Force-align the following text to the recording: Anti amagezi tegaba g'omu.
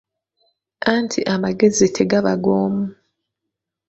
Anti 0.93 1.19
amagezi 1.33 1.85
tegaba 1.97 2.33
g'omu. 2.43 2.83